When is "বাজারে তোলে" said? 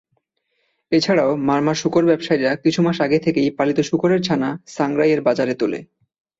5.21-5.79